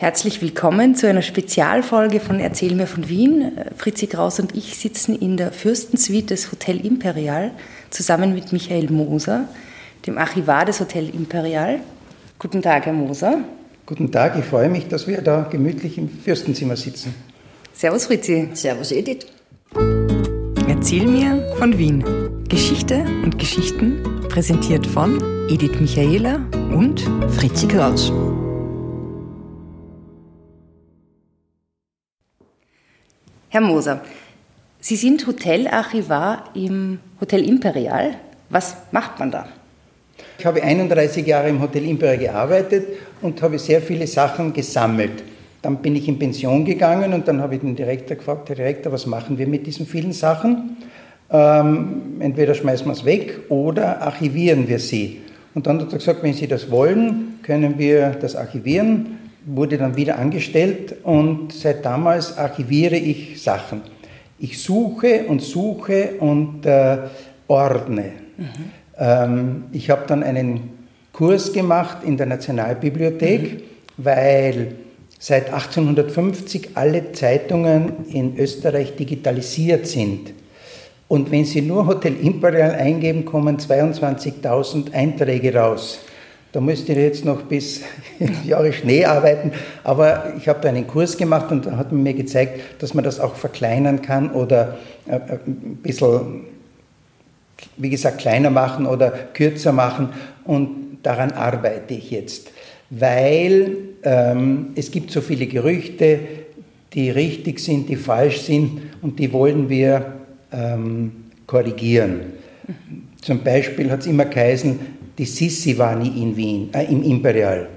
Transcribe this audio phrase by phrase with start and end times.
[0.00, 3.50] Herzlich willkommen zu einer Spezialfolge von Erzähl mir von Wien.
[3.76, 7.50] Fritzi Kraus und ich sitzen in der Fürstensuite des Hotel Imperial
[7.90, 9.48] zusammen mit Michael Moser,
[10.06, 11.80] dem Archivar des Hotel Imperial.
[12.38, 13.40] Guten Tag, Herr Moser.
[13.86, 17.12] Guten Tag, ich freue mich, dass wir da gemütlich im Fürstenzimmer sitzen.
[17.72, 18.50] Servus, Fritzi.
[18.54, 19.26] Servus, Edith.
[20.68, 22.04] Erzähl mir von Wien.
[22.48, 25.20] Geschichte und Geschichten präsentiert von
[25.50, 26.36] Edith Michaela
[26.72, 28.12] und Fritzi Kraus.
[33.50, 34.02] Herr Moser,
[34.78, 38.10] Sie sind Hotelarchivar im Hotel Imperial.
[38.50, 39.48] Was macht man da?
[40.38, 42.86] Ich habe 31 Jahre im Hotel Imperial gearbeitet
[43.22, 45.24] und habe sehr viele Sachen gesammelt.
[45.62, 48.92] Dann bin ich in Pension gegangen und dann habe ich den Direktor gefragt, Herr Direktor,
[48.92, 50.76] was machen wir mit diesen vielen Sachen?
[51.30, 55.22] Ähm, entweder schmeißen wir es weg oder archivieren wir sie.
[55.54, 59.17] Und dann hat er gesagt, wenn Sie das wollen, können wir das archivieren
[59.48, 63.82] wurde dann wieder angestellt und seit damals archiviere ich Sachen.
[64.38, 66.98] Ich suche und suche und äh,
[67.48, 68.12] ordne.
[68.36, 68.46] Mhm.
[68.98, 70.70] Ähm, ich habe dann einen
[71.12, 73.62] Kurs gemacht in der Nationalbibliothek, mhm.
[73.96, 74.72] weil
[75.18, 80.32] seit 1850 alle Zeitungen in Österreich digitalisiert sind.
[81.08, 86.00] Und wenn Sie nur Hotel Imperial eingeben, kommen 22.000 Einträge raus.
[86.52, 87.82] Da müsste ich jetzt noch bis
[88.44, 89.52] Jahre Schnee arbeiten,
[89.84, 93.04] aber ich habe da einen Kurs gemacht und da hat man mir gezeigt, dass man
[93.04, 96.44] das auch verkleinern kann oder äh, äh, ein bisschen,
[97.76, 100.08] wie gesagt, kleiner machen oder kürzer machen.
[100.44, 102.50] Und daran arbeite ich jetzt,
[102.88, 106.18] weil ähm, es gibt so viele Gerüchte,
[106.94, 110.14] die richtig sind, die falsch sind und die wollen wir
[110.50, 111.12] ähm,
[111.46, 112.20] korrigieren.
[113.20, 117.68] Zum Beispiel hat es immer geheißen, die Sissi war nie in Wien, äh, im Imperial.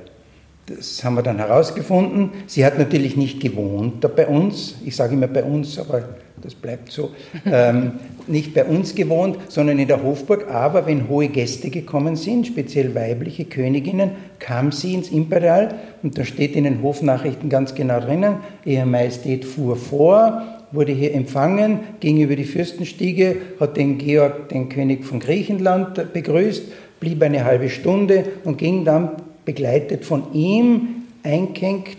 [0.67, 2.29] Das haben wir dann herausgefunden.
[2.47, 4.75] Sie hat natürlich nicht gewohnt da bei uns.
[4.85, 6.03] Ich sage immer bei uns, aber
[6.41, 7.11] das bleibt so.
[7.45, 7.93] Ähm,
[8.27, 10.47] nicht bei uns gewohnt, sondern in der Hofburg.
[10.49, 15.75] Aber wenn hohe Gäste gekommen sind, speziell weibliche Königinnen, kam sie ins Imperial.
[16.03, 21.13] Und da steht in den Hofnachrichten ganz genau drinnen, Ihre Majestät fuhr vor, wurde hier
[21.13, 26.63] empfangen, ging über die Fürstenstiege, hat den Georg, den König von Griechenland, begrüßt
[27.01, 31.97] blieb eine halbe Stunde und ging dann begleitet von ihm eingehängt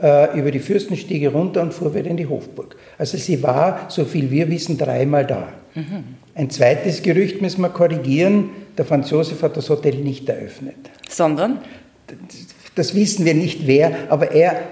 [0.00, 2.76] äh, über die Fürstenstiege runter und fuhr wieder in die Hofburg.
[2.96, 5.48] Also sie war, so viel wir wissen, dreimal da.
[5.74, 6.04] Mhm.
[6.34, 8.50] Ein zweites Gerücht müssen wir korrigieren.
[8.78, 10.76] Der Franz Josef hat das Hotel nicht eröffnet.
[11.08, 11.58] Sondern?
[12.74, 14.62] Das wissen wir nicht wer, aber er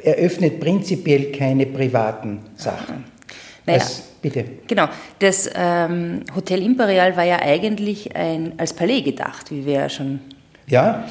[0.00, 3.04] eröffnet prinzipiell keine privaten Sachen.
[3.66, 4.44] Naja, das, bitte.
[4.68, 4.88] Genau.
[5.18, 10.20] Das ähm, Hotel Imperial war ja eigentlich ein, als Palais gedacht, wie wir ja schon.
[10.68, 11.04] Ja,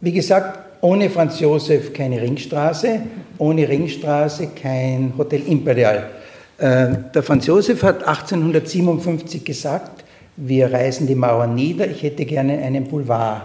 [0.00, 3.00] wie gesagt, ohne Franz Josef keine Ringstraße,
[3.38, 6.10] ohne Ringstraße kein Hotel Imperial.
[6.58, 10.04] Äh, der Franz Josef hat 1857 gesagt,
[10.36, 13.42] wir reißen die Mauern nieder, ich hätte gerne einen Boulevard.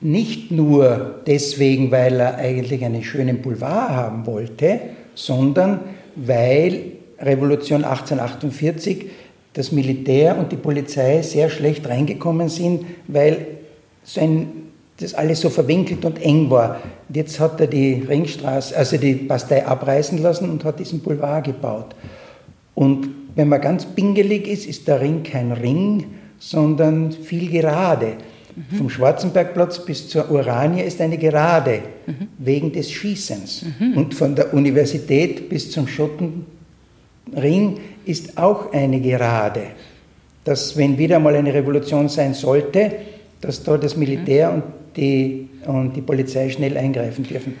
[0.00, 4.80] Nicht nur deswegen, weil er eigentlich einen schönen Boulevard haben wollte,
[5.14, 5.80] sondern
[6.14, 6.92] weil
[7.24, 9.06] Revolution 1848
[9.54, 13.46] das Militär und die Polizei sehr schlecht reingekommen sind, weil
[14.02, 14.48] so ein,
[14.98, 16.80] das alles so verwinkelt und eng war.
[17.08, 21.46] Und jetzt hat er die Ringstraße, also die Bastei abreißen lassen und hat diesen Boulevard
[21.46, 21.94] gebaut.
[22.74, 26.06] Und wenn man ganz pingelig ist, ist der Ring kein Ring,
[26.38, 28.14] sondern viel gerade.
[28.56, 28.76] Mhm.
[28.76, 32.28] Vom Schwarzenbergplatz bis zur Uranie ist eine Gerade, mhm.
[32.38, 33.64] wegen des Schießens.
[33.78, 33.96] Mhm.
[33.96, 36.46] Und von der Universität bis zum Schotten,
[37.32, 39.62] Ring ist auch eine Gerade,
[40.44, 42.92] dass wenn wieder mal eine Revolution sein sollte,
[43.40, 44.62] dass da das Militär und
[44.96, 47.56] die, und die Polizei schnell eingreifen dürfen.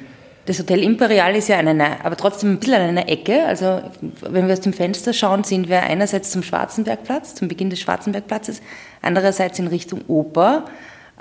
[0.46, 3.46] Das Hotel Imperial ist ja an einer, aber trotzdem ein bisschen an einer Ecke.
[3.46, 3.80] Also
[4.20, 8.60] wenn wir aus dem Fenster schauen, sind wir einerseits zum Schwarzenbergplatz, zum Beginn des Schwarzenbergplatzes,
[9.00, 10.66] andererseits in Richtung Oper.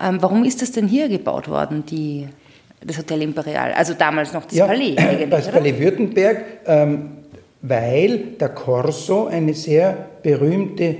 [0.01, 2.27] Ähm, warum ist das denn hier gebaut worden, die,
[2.85, 3.71] das Hotel Imperial?
[3.71, 4.95] Also damals noch das ja, Palais.
[5.29, 6.43] Das Palais Württemberg.
[6.65, 7.22] Ähm,
[7.63, 10.95] weil der Corso eine sehr berühmte,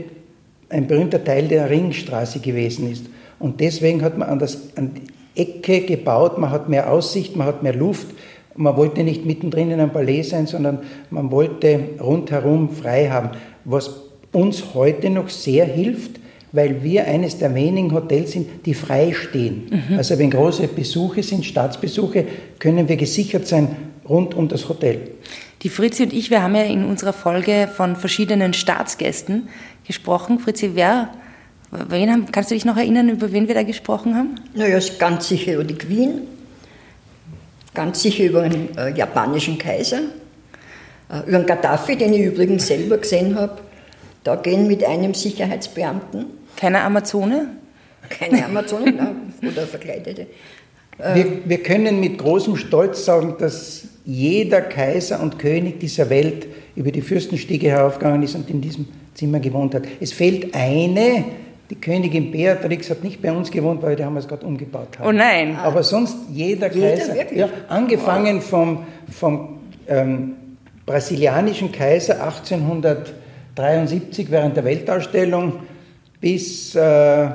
[0.69, 3.06] ein berühmter Teil der Ringstraße gewesen ist.
[3.38, 7.48] Und deswegen hat man an, das, an die Ecke gebaut, man hat mehr Aussicht, man
[7.48, 8.07] hat mehr Luft.
[8.56, 10.80] Man wollte nicht mittendrin in einem Palais sein, sondern
[11.10, 13.31] man wollte rundherum frei haben,
[13.66, 14.01] was
[14.31, 16.21] uns heute noch sehr hilft,
[16.54, 19.63] weil wir eines der wenigen Hotels sind, die frei stehen.
[19.89, 19.98] Mhm.
[19.98, 22.25] Also wenn große Besuche sind, Staatsbesuche,
[22.59, 23.75] können wir gesichert sein
[24.07, 25.00] rund um das Hotel.
[25.63, 29.48] Die Fritzi und ich, wir haben ja in unserer Folge von verschiedenen Staatsgästen
[29.88, 30.39] gesprochen.
[30.39, 31.10] Fritzi, wer,
[31.71, 34.36] wen haben, kannst du dich noch erinnern, über wen wir da gesprochen haben?
[34.54, 36.27] Naja, ganz sicher über die Queen.
[37.74, 40.01] Ganz sicher über einen äh, japanischen Kaiser,
[41.10, 43.62] äh, über einen Gaddafi, den ich übrigens selber gesehen habe.
[44.24, 46.25] Da gehen mit einem Sicherheitsbeamten.
[46.56, 47.48] Keine Amazone?
[48.09, 50.27] Keine Amazone, oder Verkleidete.
[50.98, 56.92] Wir, wir können mit großem Stolz sagen, dass jeder Kaiser und König dieser Welt über
[56.92, 59.84] die Fürstenstiege heraufgegangen ist und in diesem Zimmer gewohnt hat.
[60.00, 61.25] Es fehlt eine,
[61.69, 65.07] die Königin Beatrix hat nicht bei uns gewohnt, weil die haben es gerade umgebaut haben.
[65.07, 65.56] Oh nein.
[65.56, 67.40] Aber sonst jeder, Jeder, Kaiser, wirklich?
[67.40, 70.34] ja, angefangen vom, vom ähm,
[70.86, 75.54] brasilianischen Kaiser 1873 während der Weltausstellung
[76.19, 77.30] bis äh,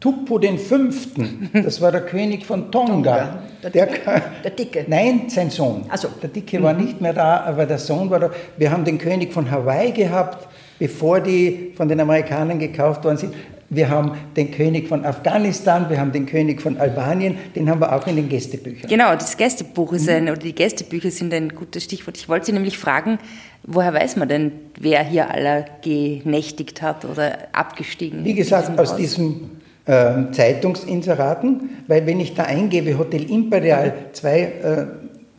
[0.00, 2.92] Tuppo den Fünften, das war der König von Tonga.
[2.92, 4.22] Tonga, der Der, Dicke.
[4.44, 4.84] Der Dicke.
[4.86, 5.84] Nein, sein Sohn.
[5.88, 6.08] Ach so.
[6.22, 8.30] Der Dicke war nicht mehr da, aber der Sohn war da.
[8.56, 10.48] Wir haben den König von Hawaii gehabt,
[10.78, 13.34] bevor die von den Amerikanern gekauft worden sind.
[13.70, 17.94] Wir haben den König von Afghanistan, wir haben den König von Albanien, den haben wir
[17.94, 18.88] auch in den Gästebüchern.
[18.88, 22.16] Genau, das Gästebuch ist ein, oder die Gästebücher sind ein gutes Stichwort.
[22.16, 23.18] Ich wollte Sie nämlich fragen,
[23.64, 28.78] woher weiß man denn, wer hier aller genächtigt hat oder abgestiegen Wie in gesagt, diesem
[28.78, 29.50] aus diesem
[29.88, 34.86] ähm, Zeitungsinseraten, weil wenn ich da eingebe, Hotel Imperial, zwei äh,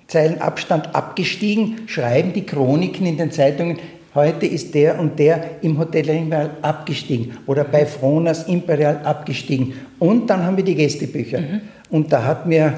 [0.08, 3.78] Zeilen Abstand abgestiegen, schreiben die Chroniken in den Zeitungen,
[4.16, 9.74] heute ist der und der im Hotel Imperial abgestiegen oder bei Fronas Imperial abgestiegen.
[10.00, 11.44] Und dann haben wir die Gästebücher.
[11.92, 12.74] Und da hat mir,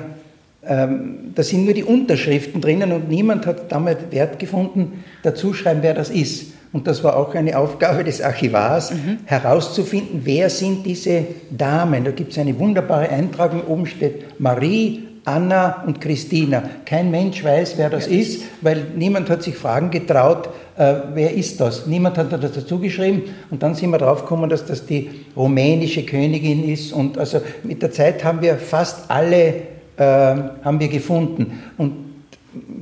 [0.67, 5.79] ähm, da sind nur die Unterschriften drinnen und niemand hat damals Wert gefunden, dazu schreiben,
[5.83, 6.51] wer das ist.
[6.73, 8.93] Und das war auch eine Aufgabe des Archivars,
[9.25, 12.05] herauszufinden, wer sind diese Damen.
[12.05, 16.63] Da gibt es eine wunderbare Eintragung, oben steht Marie, Anna und Christina.
[16.85, 21.61] Kein Mensch weiß, wer das ist, weil niemand hat sich Fragen getraut, äh, wer ist
[21.61, 21.85] das?
[21.85, 26.67] Niemand hat das dazu geschrieben und dann sind wir draufgekommen, dass das die rumänische Königin
[26.67, 29.53] ist und also mit der Zeit haben wir fast alle
[29.97, 32.10] äh, haben wir gefunden und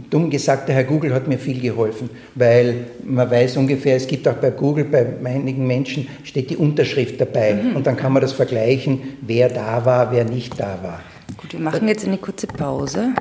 [0.10, 4.28] dumm gesagt, der Herr Google hat mir viel geholfen, weil man weiß ungefähr, es gibt
[4.28, 8.34] auch bei Google, bei einigen Menschen steht die Unterschrift dabei und dann kann man das
[8.34, 11.02] vergleichen, wer da war, wer nicht da war.
[11.38, 13.14] Gut, wir machen jetzt eine kurze Pause.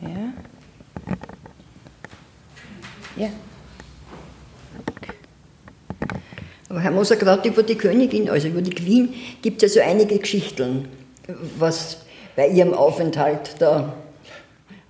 [0.00, 0.32] Ja.
[3.16, 3.28] Ja.
[6.70, 9.10] Aber Herr Moser, gerade über die Königin, also über die Queen,
[9.42, 10.88] gibt es ja so einige Geschichten,
[11.58, 11.98] was
[12.34, 13.94] bei ihrem Aufenthalt da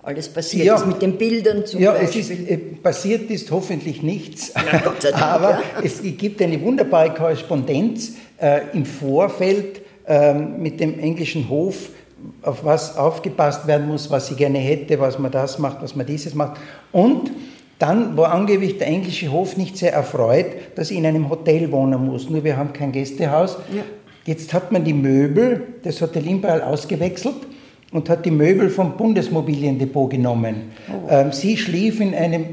[0.05, 0.75] alles passiert Ja.
[0.75, 2.21] ist, mit den Bildern zum Ja, es Beispiel.
[2.21, 5.61] ist, äh, passiert ist hoffentlich nichts, Na, Dank, aber ja.
[5.83, 11.89] es gibt eine wunderbare Korrespondenz äh, im Vorfeld ähm, mit dem englischen Hof,
[12.43, 16.05] auf was aufgepasst werden muss, was sie gerne hätte, was man das macht, was man
[16.05, 16.57] dieses macht.
[16.91, 17.31] Und
[17.79, 22.05] dann war angeblich der englische Hof nicht sehr erfreut, dass sie in einem Hotel wohnen
[22.05, 22.29] muss.
[22.29, 23.57] Nur wir haben kein Gästehaus.
[23.75, 23.83] Ja.
[24.25, 27.35] Jetzt hat man die Möbel des Hotel Imperial ausgewechselt
[27.95, 30.71] und hat die Möbel vom Bundesmobiliendepot genommen.
[31.09, 32.45] Ähm, sie schlief in einem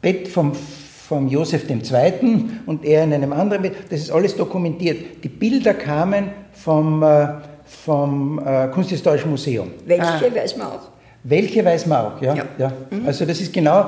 [0.00, 2.44] Bett vom, vom Josef II.
[2.66, 3.74] und er in einem anderen Bett.
[3.90, 5.24] Das ist alles dokumentiert.
[5.24, 7.26] Die Bilder kamen vom, äh,
[7.64, 9.72] vom äh, Kunsthistorischen Museum.
[9.84, 10.88] Welche weiß man auch.
[11.24, 12.34] Welche weiß man auch, ja.
[12.36, 12.44] Ja.
[12.58, 12.72] ja.
[13.04, 13.86] Also das ist genau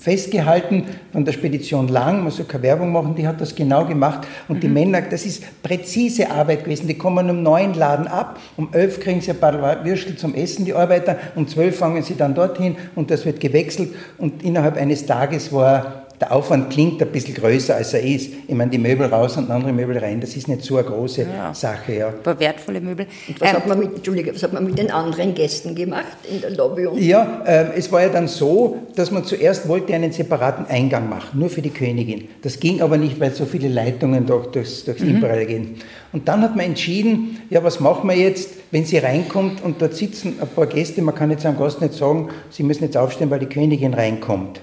[0.00, 4.26] festgehalten von der Spedition Lang, man soll keine Werbung machen, die hat das genau gemacht.
[4.48, 8.68] Und die Männer, das ist präzise Arbeit gewesen, die kommen um neun laden ab, um
[8.72, 12.34] elf kriegen sie ein paar Würstel zum Essen, die Arbeiter, um zwölf fangen sie dann
[12.34, 13.94] dorthin und das wird gewechselt.
[14.18, 18.30] Und innerhalb eines Tages war der Aufwand klingt ein bisschen größer, als er ist.
[18.48, 21.22] Ich meine, die Möbel raus und andere Möbel rein, das ist nicht so eine große
[21.22, 21.54] Ja.
[21.54, 21.92] Sache.
[21.94, 22.08] Ja.
[22.08, 23.06] Aber wertvolle Möbel.
[23.28, 26.16] Und was, Ähm, hat man mit, Entschuldige, was hat man mit den anderen Gästen gemacht
[26.28, 26.86] in der Lobby?
[26.86, 31.08] Und Ja, ähm, es war ja dann so, dass man zuerst wollte einen separaten Eingang
[31.08, 32.28] machen, nur für die Königin.
[32.42, 35.76] Das ging aber nicht, weil so viele Leitungen durch, durchs, durchs Imperial gehen.
[36.12, 39.94] Und dann hat man entschieden, ja, was machen wir jetzt, wenn sie reinkommt und dort
[39.94, 43.30] sitzen ein paar Gäste, man kann jetzt einem Gast nicht sagen, sie müssen jetzt aufstehen,
[43.30, 44.60] weil die Königin reinkommt.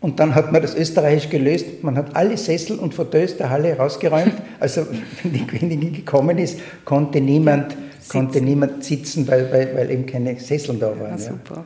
[0.00, 1.82] Und dann hat man das österreichisch gelöst.
[1.82, 4.32] Man hat alle Sessel und Fauteuils der Halle rausgeräumt.
[4.58, 4.86] Also,
[5.22, 7.76] wenn die Königin gekommen ist, konnte niemand,
[8.08, 11.10] konnte niemand sitzen, weil, weil, weil eben keine Sesseln da waren.
[11.10, 11.18] ja.
[11.18, 11.64] super.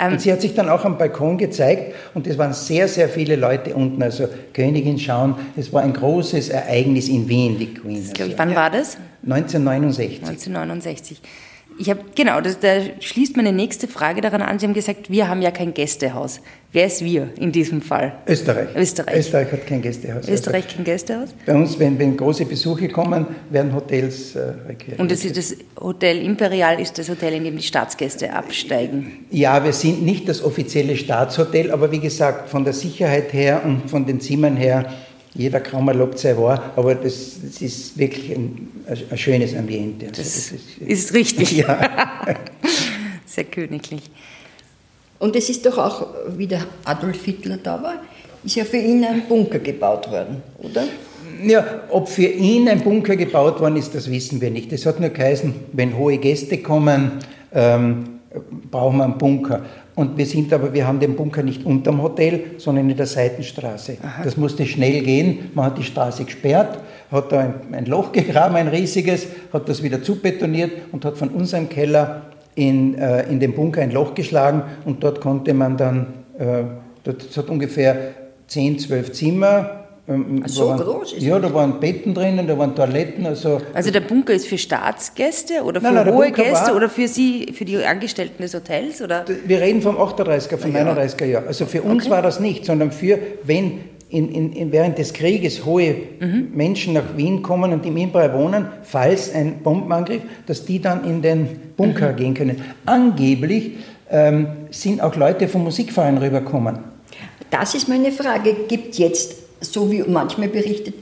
[0.00, 3.08] Ähm, Und sie hat sich dann auch am Balkon gezeigt und es waren sehr, sehr
[3.08, 5.34] viele Leute unten, also Königin schauen.
[5.56, 8.04] Es war ein großes Ereignis in Wien, die Queen.
[8.04, 8.96] glaub ich, Also wann war das?
[9.24, 10.20] 1969.
[10.20, 11.20] 1969.
[11.78, 14.58] Ich habe genau, das, da schließt meine nächste Frage daran an.
[14.58, 16.40] Sie haben gesagt, wir haben ja kein Gästehaus.
[16.72, 18.12] Wer ist wir in diesem Fall?
[18.26, 18.68] Österreich.
[18.76, 19.16] Österreich.
[19.16, 20.28] Österreich hat kein Gästehaus.
[20.28, 21.30] Österreich kein Gästehaus?
[21.30, 25.00] Also bei uns, wenn, wenn große Besuche kommen, werden Hotels äh, requiriert.
[25.00, 29.24] Und das, ist das Hotel Imperial ist das Hotel, in dem die Staatsgäste absteigen.
[29.30, 33.88] Ja, wir sind nicht das offizielle Staatshotel, aber wie gesagt, von der Sicherheit her und
[33.88, 34.92] von den Zimmern her
[35.38, 38.68] jeder Kramer lobt sein Wahr, aber das, das ist wirklich ein,
[39.08, 40.06] ein, schönes Ambiente.
[40.08, 41.52] Also das, das ist, ist, richtig.
[41.58, 41.78] Ja.
[43.24, 44.10] Sehr königlich.
[45.20, 48.02] Und es ist doch auch, wie der Adolf Hitler da war,
[48.44, 50.84] ist ja für ihn ein Bunker gebaut worden, oder?
[51.44, 54.72] Ja, ob für ihn ein Bunker gebaut worden ist, das wissen wir nicht.
[54.72, 57.12] Es hat nur geheißen, wenn hohe Gäste kommen,
[57.52, 58.20] ähm,
[58.70, 59.64] brauchen wir einen Bunker.
[59.98, 63.96] Und wir sind aber, wir haben den Bunker nicht unterm Hotel, sondern in der Seitenstraße.
[64.00, 64.22] Aha.
[64.22, 65.50] Das musste schnell gehen.
[65.54, 66.78] Man hat die Straße gesperrt,
[67.10, 71.30] hat da ein, ein Loch gegraben, ein riesiges, hat das wieder zubetoniert und hat von
[71.30, 72.22] unserem Keller
[72.54, 76.06] in, äh, in den Bunker ein Loch geschlagen und dort konnte man dann,
[76.38, 76.62] äh,
[77.02, 78.14] das hat ungefähr
[78.46, 79.77] 10, 12 Zimmer,
[80.08, 83.26] ähm, so waren, groß ist Ja, da waren Betten drinnen, da waren Toiletten.
[83.26, 87.08] Also, also der Bunker ist für Staatsgäste oder für nein, nein, hohe Gäste oder für
[87.08, 89.02] Sie, für die Angestellten des Hotels?
[89.02, 89.24] Oder?
[89.44, 90.82] Wir reden vom 38er, vom ja.
[90.82, 91.46] 39er Jahr.
[91.46, 92.10] Also für uns okay.
[92.10, 96.48] war das nicht, sondern für, wenn in, in, in während des Krieges hohe mhm.
[96.54, 101.20] Menschen nach Wien kommen und im Imbrei wohnen, falls ein Bombenangriff, dass die dann in
[101.20, 102.16] den Bunker mhm.
[102.16, 102.62] gehen können.
[102.86, 103.72] Angeblich
[104.10, 106.78] ähm, sind auch Leute vom Musikverein rübergekommen.
[107.50, 108.54] Das ist meine Frage.
[108.68, 110.94] Gibt jetzt so wie manchmal berichtet,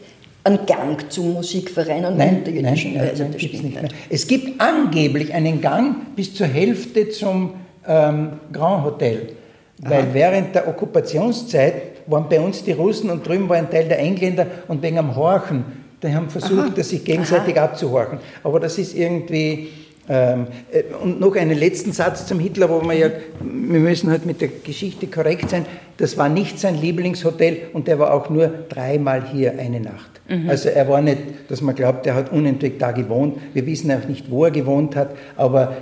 [0.44, 3.94] einen Gang zum Musikverein und nein, nein, nein, nein, nicht, nicht.
[4.08, 7.54] Es gibt angeblich einen Gang bis zur Hälfte zum
[7.86, 9.30] ähm, Grand Hotel.
[9.78, 10.08] Weil Aha.
[10.12, 11.74] während der Okkupationszeit
[12.06, 15.14] waren bei uns die Russen und drüben war ein Teil der Engländer und wegen am
[15.16, 15.64] Horchen,
[16.02, 17.66] die haben versucht, das sich gegenseitig Aha.
[17.66, 18.18] abzuhorchen.
[18.42, 19.68] Aber das ist irgendwie
[20.08, 23.10] und noch einen letzten Satz zum Hitler, wo wir ja,
[23.40, 25.66] wir müssen halt mit der Geschichte korrekt sein.
[25.96, 30.20] Das war nicht sein Lieblingshotel und er war auch nur dreimal hier eine Nacht.
[30.28, 30.48] Mhm.
[30.48, 33.38] Also er war nicht, dass man glaubt, er hat unentwegt da gewohnt.
[33.52, 35.76] Wir wissen auch nicht, wo er gewohnt hat, aber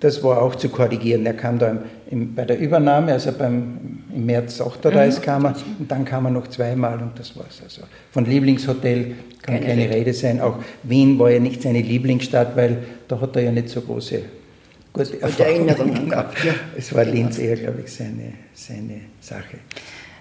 [0.00, 1.26] das war auch zu korrigieren.
[1.26, 1.78] Er kam da im,
[2.12, 5.24] im, bei der Übernahme, also beim, im März 38 mhm.
[5.24, 7.62] kam er und dann kam er noch zweimal und das war's.
[7.64, 9.94] Also von Lieblingshotel kann keine, keine Rede.
[9.94, 10.40] Rede sein.
[10.40, 12.78] Auch Wien war ja nicht seine Lieblingsstadt, weil
[13.08, 14.22] da hat er ja nicht so große
[14.92, 16.44] gute Erinnerungen gehabt.
[16.44, 16.52] Ja.
[16.76, 19.58] Es war Linz eher, glaube ich, seine, seine Sache.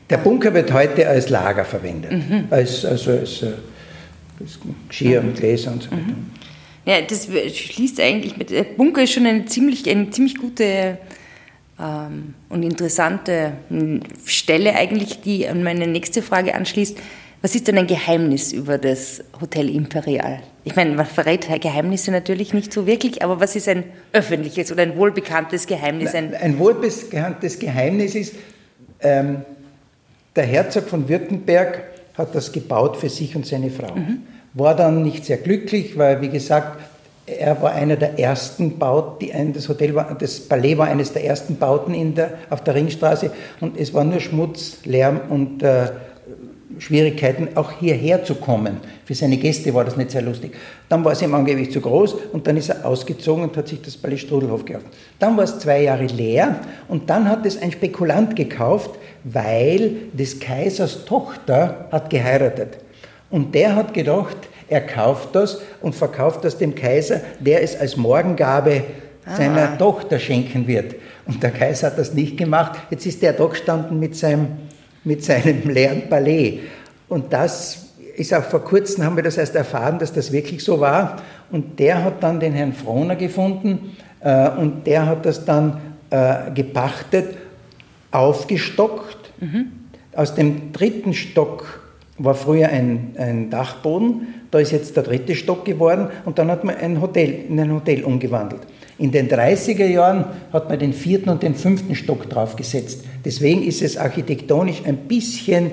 [0.09, 2.45] Der Bunker wird heute als Lager verwendet, mhm.
[2.49, 3.43] als, also als,
[4.39, 6.01] als Geschirr und Gläser und so weiter.
[6.03, 6.31] Mhm.
[6.85, 8.49] Ja, das schließt eigentlich mit.
[8.49, 10.97] Der Bunker ist schon eine ziemlich, eine ziemlich gute
[12.49, 16.97] und interessante hm, Stelle eigentlich, die an meine nächste Frage anschließt.
[17.41, 20.41] Was ist denn ein Geheimnis über das Hotel Imperial?
[20.63, 23.83] Ich meine, man verrät Geheimnisse natürlich nicht so wirklich, aber was ist ein
[24.13, 26.13] öffentliches oder ein wohlbekanntes Geheimnis?
[26.13, 28.35] Ein, ein wohlbekanntes Geheimnis ist,
[28.99, 29.41] ähm,
[30.35, 31.81] der Herzog von Württemberg
[32.15, 33.95] hat das gebaut für sich und seine Frau.
[33.95, 34.21] Mhm
[34.53, 36.90] war dann nicht sehr glücklich, weil, wie gesagt,
[37.39, 41.57] er war einer der ersten Bauten, das Hotel war, das Palais war eines der ersten
[41.57, 45.91] Bauten in der, auf der Ringstraße und es war nur Schmutz, Lärm und äh,
[46.77, 48.77] Schwierigkeiten, auch hierher zu kommen.
[49.05, 50.53] Für seine Gäste war das nicht sehr lustig.
[50.89, 53.81] Dann war es ihm angeblich zu groß und dann ist er ausgezogen und hat sich
[53.81, 54.87] das Palais Strudelhof gekauft.
[55.19, 58.91] Dann war es zwei Jahre leer und dann hat es ein Spekulant gekauft,
[59.23, 62.77] weil des Kaisers Tochter hat geheiratet.
[63.29, 64.37] Und der hat gedacht,
[64.71, 68.85] er kauft das und verkauft das dem Kaiser, der es als Morgengabe
[69.25, 69.75] seiner Aha.
[69.75, 70.95] Tochter schenken wird.
[71.25, 72.79] Und der Kaiser hat das nicht gemacht.
[72.89, 74.47] Jetzt ist der da gestanden mit seinem,
[75.03, 76.59] mit seinem leeren Palais.
[77.09, 80.79] Und das ist auch vor kurzem, haben wir das erst erfahren, dass das wirklich so
[80.79, 81.17] war.
[81.51, 86.49] Und der hat dann den Herrn Frohner gefunden äh, und der hat das dann äh,
[86.55, 87.35] gepachtet,
[88.11, 89.33] aufgestockt.
[89.41, 89.73] Mhm.
[90.15, 91.81] Aus dem dritten Stock
[92.17, 96.63] war früher ein, ein Dachboden, da ist jetzt der dritte Stock geworden und dann hat
[96.63, 98.61] man ein Hotel, in ein Hotel umgewandelt.
[98.97, 103.03] In den 30er Jahren hat man den vierten und den fünften Stock draufgesetzt.
[103.25, 105.71] Deswegen ist es architektonisch ein bisschen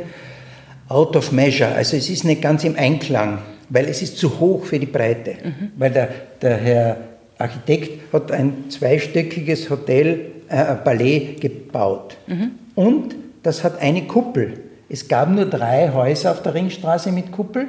[0.88, 4.64] out of measure, also es ist nicht ganz im Einklang, weil es ist zu hoch
[4.64, 5.32] für die Breite.
[5.44, 5.72] Mhm.
[5.76, 6.08] Weil der,
[6.40, 6.96] der Herr
[7.36, 12.16] Architekt hat ein zweistöckiges Hotel, äh, Palais gebaut.
[12.26, 12.52] Mhm.
[12.74, 14.54] Und das hat eine Kuppel.
[14.88, 17.68] Es gab nur drei Häuser auf der Ringstraße mit Kuppel,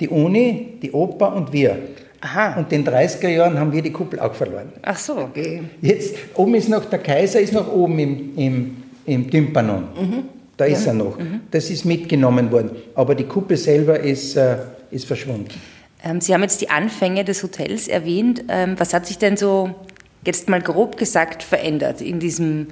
[0.00, 1.76] die Uni, die Oper und wir.
[2.20, 2.58] Aha.
[2.58, 4.72] Und in den 30er Jahren haben wir die Kuppel auch verloren.
[4.82, 5.16] Ach so.
[5.18, 5.62] Okay.
[5.80, 8.76] Jetzt, oben ist noch, der Kaiser ist noch oben im, im,
[9.06, 9.84] im Tympanon.
[9.94, 10.24] Mhm.
[10.56, 10.92] Da ist ja.
[10.92, 11.18] er noch.
[11.18, 11.40] Mhm.
[11.50, 12.70] Das ist mitgenommen worden.
[12.94, 14.56] Aber die Kuppel selber ist, äh,
[14.90, 15.54] ist verschwunden.
[16.02, 18.44] Ähm, Sie haben jetzt die Anfänge des Hotels erwähnt.
[18.48, 19.70] Ähm, was hat sich denn so,
[20.24, 22.68] jetzt mal grob gesagt, verändert in diesem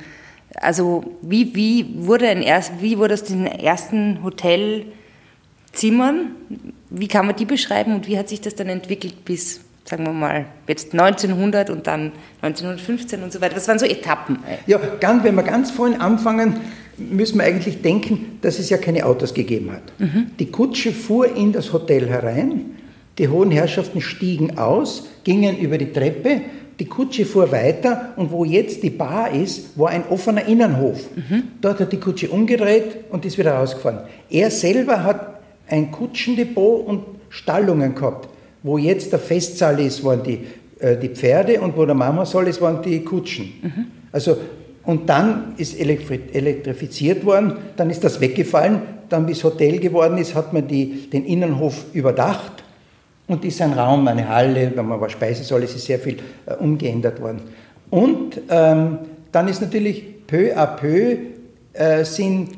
[0.60, 4.86] also wie, wie, wurde ein erst, wie wurde es den ersten Hotelzimmern?
[6.90, 10.12] Wie kann man die beschreiben und wie hat sich das dann entwickelt bis, sagen wir
[10.12, 12.12] mal, jetzt 1900 und dann
[12.42, 13.54] 1915 und so weiter?
[13.54, 14.38] Das waren so Etappen.
[14.66, 16.60] Ja, ganz, wenn wir ganz vorhin anfangen,
[16.98, 19.82] müssen wir eigentlich denken, dass es ja keine Autos gegeben hat.
[19.98, 20.30] Mhm.
[20.38, 22.76] Die Kutsche fuhr in das Hotel herein,
[23.18, 26.42] die hohen Herrschaften stiegen aus, gingen über die Treppe,
[26.78, 31.08] die Kutsche fuhr weiter und wo jetzt die Bar ist, war ein offener Innenhof.
[31.16, 31.44] Mhm.
[31.60, 34.00] Dort hat die Kutsche umgedreht und ist wieder rausgefahren.
[34.28, 35.35] Er selber hat
[35.68, 38.28] ein Kutschendepot und Stallungen gehabt.
[38.62, 40.40] Wo jetzt der Festsaal ist, waren die,
[40.80, 43.52] äh, die Pferde und wo der Mamasaal ist, waren die Kutschen.
[43.62, 43.86] Mhm.
[44.12, 44.36] Also,
[44.84, 50.34] und dann ist elektrifiziert worden, dann ist das weggefallen, dann wie es Hotel geworden ist,
[50.34, 52.64] hat man die, den Innenhof überdacht
[53.26, 56.54] und ist ein Raum, eine Halle, wenn man was Speisesaal, es ist sehr viel äh,
[56.54, 57.40] umgeändert worden.
[57.90, 58.98] Und ähm,
[59.32, 61.16] dann ist natürlich peu à peu
[61.72, 62.50] äh, sind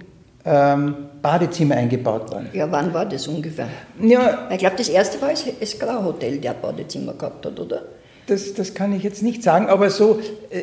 [0.44, 2.48] ähm, Badezimmer eingebaut worden.
[2.52, 3.68] Ja, wann war das ungefähr?
[4.00, 7.82] Ja, ich glaube, das erste war das Esclar Hotel, der Badezimmer gehabt hat, oder?
[8.26, 10.20] Das, das kann ich jetzt nicht sagen, aber so,
[10.50, 10.62] äh,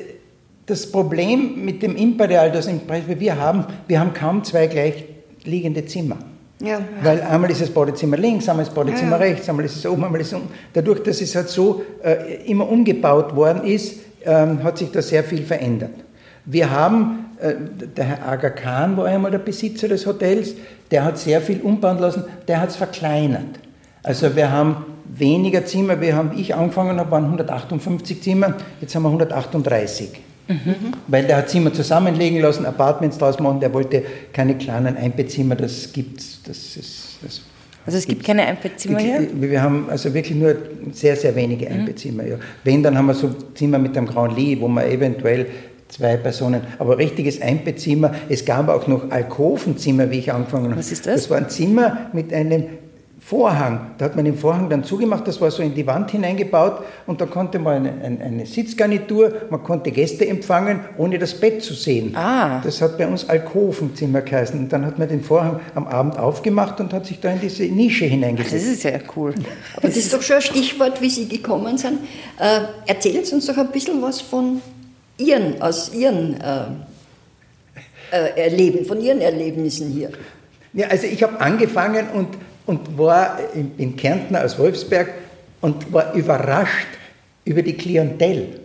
[0.65, 6.17] das Problem mit dem Imperial, das wir haben, wir haben kaum zwei gleichliegende Zimmer.
[6.61, 6.79] Ja, ja.
[7.01, 9.85] Weil einmal ist das Badezimmer links, einmal ist das Badezimmer ja, rechts, einmal ist es
[9.85, 10.49] oben, einmal ist es unten.
[10.73, 15.23] Dadurch, dass es halt so äh, immer umgebaut worden ist, ähm, hat sich da sehr
[15.23, 16.04] viel verändert.
[16.45, 17.53] Wir haben, äh,
[17.95, 20.55] der Herr Aga Khan war einmal der Besitzer des Hotels,
[20.91, 23.59] der hat sehr viel umbauen lassen, der hat es verkleinert.
[24.03, 29.03] Also wir haben weniger Zimmer, wir haben, ich angefangen habe, waren 158 Zimmer, jetzt haben
[29.03, 30.09] wir 138.
[30.47, 30.75] Mhm.
[31.07, 35.91] Weil der hat Zimmer zusammenlegen lassen, Apartments draus machen, der wollte keine kleinen Einbettzimmer, das
[35.91, 37.41] gibt's, das ist, das
[37.85, 39.27] also es gibt keine Einbettzimmer hier?
[39.33, 40.55] Wir haben also wirklich nur
[40.91, 41.79] sehr, sehr wenige mhm.
[41.79, 42.25] Einbettzimmer.
[42.25, 42.37] Ja.
[42.63, 45.45] Wenn, dann haben wir so Zimmer mit einem Grand Lit, wo man eventuell
[45.87, 48.11] zwei Personen, aber richtiges Einbettzimmer.
[48.29, 50.77] Es gab auch noch Alkovenzimmer, wie ich angefangen habe.
[50.77, 51.21] Was ist das?
[51.21, 52.65] Das war ein Zimmer mit einem
[53.25, 53.95] Vorhang.
[53.97, 57.19] Da hat man den Vorhang dann zugemacht, das war so in die Wand hineingebaut und
[57.19, 61.73] da konnte man eine, eine, eine Sitzgarnitur, man konnte Gäste empfangen, ohne das Bett zu
[61.73, 62.15] sehen.
[62.15, 62.61] Ah.
[62.63, 64.59] Das hat bei uns Alkovenzimmer geheißen.
[64.59, 67.63] Und dann hat man den Vorhang am Abend aufgemacht und hat sich da in diese
[67.63, 68.53] Nische hineingesetzt.
[68.53, 69.33] Das ist ja cool.
[69.75, 72.01] Aber das ist doch schon ein Stichwort, wie Sie gekommen sind.
[72.37, 74.61] Äh, erzählen Sie uns doch ein bisschen was von
[75.17, 76.63] Ihren, aus Ihren äh,
[78.11, 80.11] äh, Erleben, von Ihren Erlebnissen hier.
[80.73, 82.29] Ja, also ich habe angefangen und
[82.65, 85.09] und war in, in Kärnten aus Wolfsberg
[85.61, 86.87] und war überrascht
[87.45, 88.59] über die Klientel.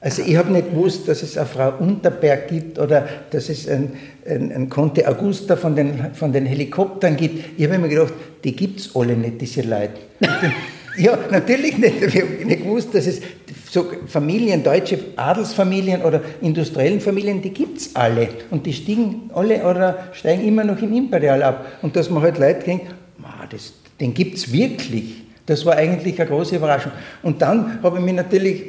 [0.00, 3.92] Also ich habe nicht gewusst, dass es eine Frau Unterberg gibt oder dass es ein,
[4.28, 7.58] ein, ein Conte Augusta von den, von den Helikoptern gibt.
[7.58, 8.12] Ich habe mir gedacht,
[8.42, 9.94] die gibt es alle nicht, diese Leute.
[10.96, 12.02] ja, natürlich nicht.
[12.02, 13.20] Ich habe nicht gewusst, dass es
[13.70, 18.28] so Familien, deutsche Adelsfamilien oder industriellen Familien, die gibt es alle.
[18.50, 21.66] Und die stiegen alle oder steigen immer noch im Imperial ab.
[21.82, 22.94] Und dass man halt Leute denkt,
[23.50, 25.22] das, den gibt es wirklich.
[25.46, 26.92] Das war eigentlich eine große Überraschung.
[27.22, 28.64] Und dann habe ich mich natürlich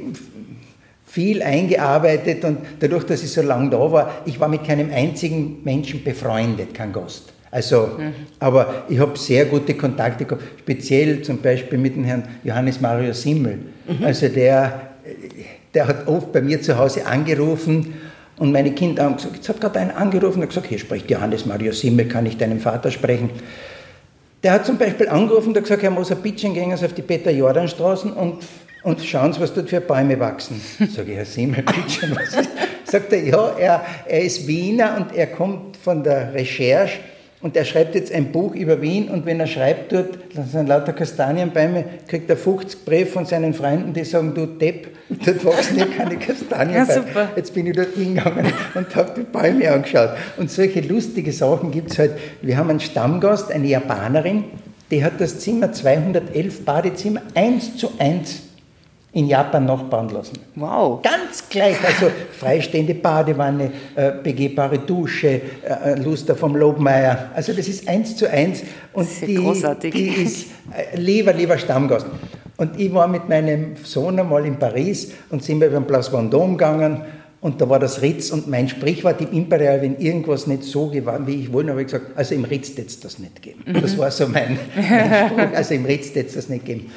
[1.06, 5.62] viel eingearbeitet und dadurch, dass ich so lange da war, ich war mit keinem einzigen
[5.64, 7.33] Menschen befreundet, kein Gast.
[7.54, 8.13] Also, mhm.
[8.39, 13.13] aber ich habe sehr gute Kontakte gehabt, speziell zum Beispiel mit dem Herrn Johannes Mario
[13.13, 13.60] Simmel.
[13.88, 14.04] Mhm.
[14.04, 14.94] Also der,
[15.72, 17.94] der hat oft bei mir zu Hause angerufen
[18.38, 21.46] und meine Kinder haben gesagt, jetzt hat gerade einer angerufen und gesagt, hier spricht Johannes
[21.46, 23.30] Mario Simmel, kann ich deinem Vater sprechen?
[24.42, 28.13] Der hat zum Beispiel angerufen und gesagt, Herr Moser, bitte gehen Sie auf die Peter-Jordan-Straßen
[28.13, 28.39] und,
[28.82, 30.60] und schauen Sie, was dort für Bäume wachsen.
[30.80, 32.50] Sag ich, Herr Simmel, bitte was ist?
[32.86, 36.98] Sagt er, ja, er, er ist Wiener und er kommt von der Recherche
[37.43, 40.67] und er schreibt jetzt ein Buch über Wien und wenn er schreibt dort, das sind
[40.67, 45.77] lauter Kastanienbäume, kriegt er 50 Briefe von seinen Freunden, die sagen, du Depp, dort wachsen
[45.77, 47.06] ja keine Kastanienbäume.
[47.13, 50.12] Ja, jetzt bin ich dort hingegangen und habe die Bäume angeschaut.
[50.38, 52.13] Und solche lustige Sachen gibt es halt.
[52.41, 54.45] Wir haben einen Stammgast, eine Japanerin,
[54.89, 58.43] die hat das Zimmer 211 Badezimmer eins zu eins
[59.12, 60.39] in Japan nachbauen lassen.
[60.56, 61.01] Wow.
[61.01, 62.10] Ganz gleich, also
[62.43, 67.32] freistehende Badewanne, äh, begehbare Dusche, äh, äh Luster vom Lobmeier.
[67.34, 69.93] Also das ist eins zu eins und die, großartig.
[69.93, 72.06] die ist äh, lieber, lieber Stammgast.
[72.58, 76.12] Und ich war mit meinem Sohn einmal in Paris und sind wir über den Place
[76.12, 77.01] Vendôme gegangen
[77.43, 81.27] und da war das Ritz und mein Sprichwort im Imperial, wenn irgendwas nicht so geworden
[81.27, 83.63] wie ich wollte, habe ich gesagt, also im Ritz wird es das nicht geben.
[83.65, 83.82] Mhm.
[83.82, 86.89] Das war so mein, mein Spruch, also im Ritz wird es das nicht geben.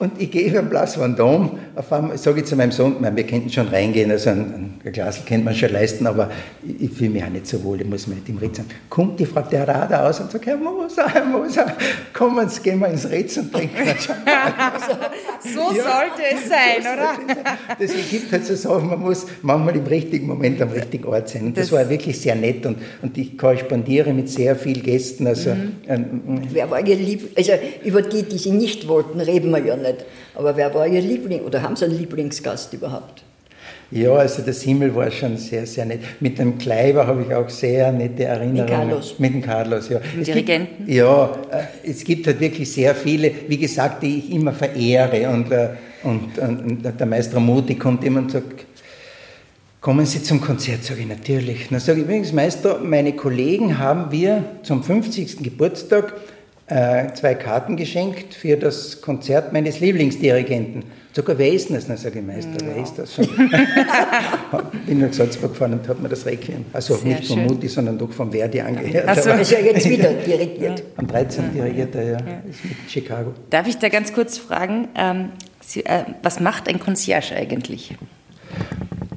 [0.00, 3.26] Und ich gehe über den Place Vendôme, auf einmal sage ich zu meinem Sohn, wir
[3.26, 6.30] könnten schon reingehen, also ein, ein Glas kennt man schon leisten, aber
[6.66, 8.66] ich, ich fühle mich auch nicht so wohl, ich muss mir nicht im Ritz sein.
[8.88, 11.76] Kommt die Frau der Radar aus und sagt, Herr Moser, Herr Moser,
[12.14, 14.72] kommen Sie, gehen wir ins Ritz und trinken einen Champagner.
[15.42, 17.76] so ja, sollte es sein, so oder?
[17.78, 21.42] Das gibt halt so Sachen, man muss manchmal im richtigen Moment am richtigen Ort sein.
[21.42, 25.26] Und das, das war wirklich sehr nett und, und ich korrespondiere mit sehr vielen Gästen.
[25.26, 25.72] Also, mhm.
[25.86, 27.52] ähm, Wer war Ihr Lieb Also
[27.84, 30.04] über die, die Sie nicht wollten, reden wir ja nicht nicht.
[30.34, 33.22] Aber wer war Ihr Liebling oder haben Sie einen Lieblingsgast überhaupt?
[33.92, 36.00] Ja, also das Himmel war schon sehr, sehr nett.
[36.20, 38.66] Mit dem Kleiber habe ich auch sehr nette Erinnerungen.
[38.66, 39.14] Mit Carlos.
[39.18, 40.00] Mit dem Carlos, ja.
[40.16, 40.86] Mit Dirigenten?
[40.86, 45.28] Gibt, ja, äh, es gibt halt wirklich sehr viele, wie gesagt, die ich immer verehre.
[45.30, 45.70] Und, äh,
[46.04, 48.64] und, und, und der Meister Muti kommt immer und sagt,
[49.80, 51.68] Kommen Sie zum Konzert, sage ich natürlich.
[51.70, 55.38] Dann sage ich übrigens, Meister, meine Kollegen haben wir zum 50.
[55.38, 56.12] Geburtstag
[57.14, 60.84] zwei Karten geschenkt für das Konzert meines Lieblingsdirigenten.
[61.12, 61.88] Sogar, wer ist denn das?
[61.88, 62.72] Dann sage ich, Meister, ja.
[62.72, 63.16] wer ist das?
[64.86, 67.98] bin nach Salzburg gefahren und habe mir das Requiem, also Sehr nicht von Mutti, sondern
[67.98, 69.08] doch von Verdi angehört.
[69.08, 70.84] Also ist ja jetzt wieder dirigiert.
[70.96, 71.44] Am 13.
[71.56, 71.64] Ja.
[71.64, 73.32] dirigiert er, ja, ist mit Chicago.
[73.50, 75.30] Darf ich da ganz kurz fragen, ähm,
[75.60, 77.96] Sie, äh, was macht ein Concierge eigentlich?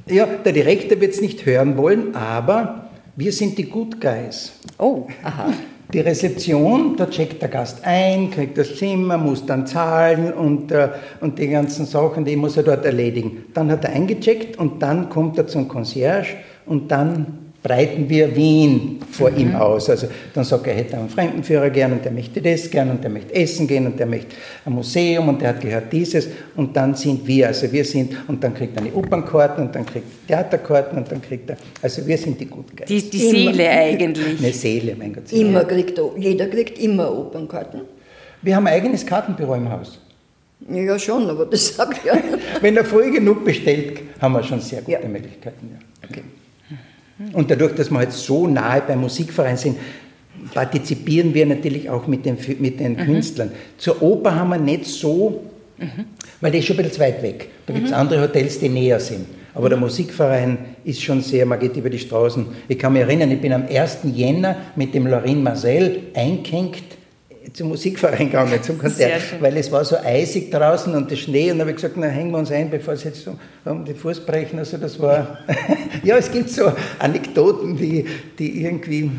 [0.06, 4.52] Ja, der Direktor wird es nicht hören wollen, aber wir sind die Good Guys.
[4.78, 5.52] Oh, aha.
[5.92, 10.88] Die Rezeption, da checkt der Gast ein, kriegt das Zimmer, muss dann zahlen und, äh,
[11.20, 13.44] und die ganzen Sachen, die muss er dort erledigen.
[13.52, 19.00] Dann hat er eingecheckt und dann kommt er zum Concierge und dann breiten wir Wien
[19.10, 19.38] vor mhm.
[19.38, 19.88] ihm aus.
[19.88, 23.02] Also dann sagt er, er hätte einen Fremdenführer gern und der möchte das gern und
[23.02, 26.76] der möchte essen gehen und der möchte ein Museum und der hat gehört dieses und
[26.76, 30.04] dann sind wir, also wir sind, und dann kriegt er eine Opernkarten und dann kriegt
[30.28, 32.90] er Theaterkarten und dann kriegt er, also wir sind die Gutgeist.
[32.90, 34.38] Die, die Seele eigentlich.
[34.38, 35.32] Eine Seele, mein Gott.
[35.32, 37.80] Immer kriegt er, jeder kriegt immer Opernkarten.
[38.42, 39.98] Wir haben ein eigenes Kartenbüro im Haus.
[40.70, 42.12] Ja, schon, aber das sagt ja.
[42.60, 45.08] Wenn er früh genug bestellt, haben wir schon sehr gute ja.
[45.08, 45.70] Möglichkeiten.
[45.72, 46.08] Ja.
[46.10, 46.22] Okay.
[47.32, 49.76] Und dadurch, dass wir halt so nahe beim Musikverein sind,
[50.52, 52.98] partizipieren wir natürlich auch mit den, mit den mhm.
[52.98, 53.52] Künstlern.
[53.78, 55.44] Zur Oper haben wir nicht so,
[55.78, 56.06] mhm.
[56.40, 57.50] weil die ist schon ein bisschen weit weg.
[57.66, 57.98] Da gibt es mhm.
[57.98, 59.26] andere Hotels, die näher sind.
[59.54, 62.46] Aber der Musikverein ist schon sehr, man geht über die Straßen.
[62.66, 63.98] Ich kann mich erinnern, ich bin am 1.
[64.12, 66.82] Jänner mit dem Lorin Marcel eingehängt
[67.52, 71.58] zum Musikverein gegangen, zum Konzert, weil es war so eisig draußen und der Schnee und
[71.58, 73.28] da habe ich gesagt, na hängen wir uns ein, bevor es jetzt
[73.64, 74.58] um die Fuß brechen.
[74.58, 75.38] Also das war,
[76.02, 78.06] ja, es gibt so Anekdoten, die,
[78.38, 79.10] die irgendwie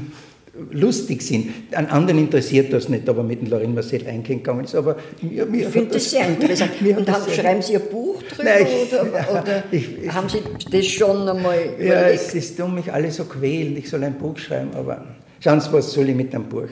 [0.71, 1.51] lustig sind.
[1.73, 4.75] An anderen interessiert das nicht, aber mit dem Lorin Marcel eingegangen ist.
[4.75, 6.71] Aber mir, mir ich finde das, sehr interessant.
[6.81, 10.39] Und haben, schreiben Sie ein Buch drüber Nein, ich, oder, oder ich, ich, haben Sie
[10.71, 11.83] das schon einmal überlegt?
[11.83, 15.03] Ja, es ist um mich alle so quälen, ich soll ein Buch schreiben, aber
[15.39, 16.69] schauen Sie, was soll ich mit einem Buch?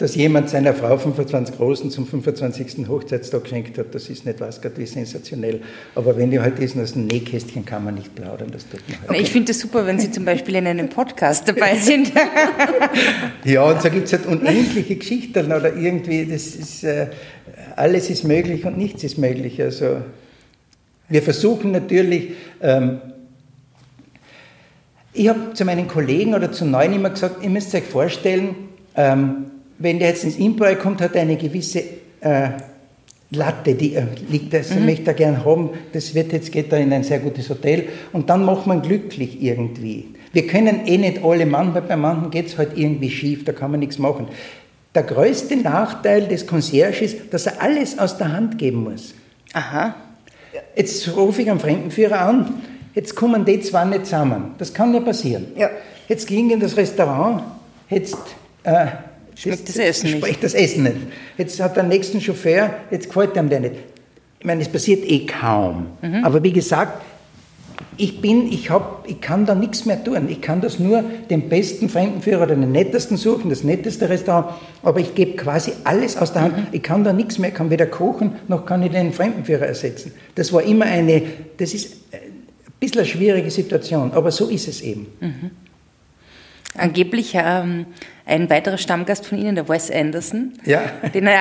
[0.00, 2.88] Dass jemand seiner Frau 25 Rosen zum 25.
[2.88, 5.60] Hochzeitstag geschenkt hat, das ist nicht was, wie sensationell.
[5.94, 8.96] Aber wenn die halt ist, aus dem Nähkästchen kann man nicht plaudern, das tut mir
[9.06, 9.20] halt.
[9.20, 12.12] Ich finde es super, wenn Sie zum Beispiel in einem Podcast dabei sind.
[13.44, 17.08] ja, und so gibt es halt unendliche Geschichten oder irgendwie, das ist, äh,
[17.76, 19.60] alles ist möglich und nichts ist möglich.
[19.60, 19.98] Also,
[21.10, 22.30] wir versuchen natürlich,
[22.62, 23.02] ähm,
[25.12, 28.54] ich habe zu meinen Kollegen oder zu Neuen immer gesagt, ihr müsst euch vorstellen,
[28.96, 29.50] ähm,
[29.80, 31.82] wenn der jetzt ins Imperial kommt, hat er eine gewisse
[32.20, 32.50] äh,
[33.30, 34.86] Latte, die äh, liegt, das mhm.
[34.86, 38.28] möchte er gern haben, das wird jetzt, geht er in ein sehr gutes Hotel und
[38.28, 40.08] dann macht man glücklich irgendwie.
[40.32, 43.52] Wir können eh nicht alle machen, weil bei manchen geht es halt irgendwie schief, da
[43.52, 44.28] kann man nichts machen.
[44.94, 49.14] Der größte Nachteil des Concierge ist, dass er alles aus der Hand geben muss.
[49.52, 49.94] Aha.
[50.76, 52.62] Jetzt rufe ich einen Fremdenführer an,
[52.94, 54.56] jetzt kommen die zwei nicht zusammen.
[54.58, 55.46] Das kann ja passieren.
[55.56, 55.70] Ja.
[56.08, 57.42] Jetzt ging in das Restaurant,
[57.88, 58.16] jetzt
[58.64, 58.86] äh,
[59.40, 60.18] Schmeckt das, das Essen nicht?
[60.18, 60.96] Schmeckt das Essen nicht.
[61.38, 63.74] Jetzt hat der nächsten Chauffeur, jetzt gefällt ihm der nicht.
[64.38, 65.86] Ich meine, es passiert eh kaum.
[66.02, 66.24] Mhm.
[66.24, 67.02] Aber wie gesagt,
[67.96, 70.28] ich bin, ich hab, ich kann da nichts mehr tun.
[70.28, 74.54] Ich kann das nur den besten Fremdenführer oder den nettesten suchen, das netteste Restaurant.
[74.82, 76.56] Aber ich gebe quasi alles aus der Hand.
[76.56, 76.66] Mhm.
[76.72, 80.12] Ich kann da nichts mehr, kann weder kochen, noch kann ich den Fremdenführer ersetzen.
[80.34, 81.22] Das war immer eine,
[81.56, 82.20] das ist ein
[82.78, 85.06] bisschen eine schwierige Situation, aber so ist es eben.
[85.20, 85.50] Mhm.
[86.76, 87.86] Angeblich ähm,
[88.26, 90.52] ein weiterer Stammgast von Ihnen, der Wes Anderson.
[90.64, 90.82] Ja.
[91.12, 91.32] Den äh,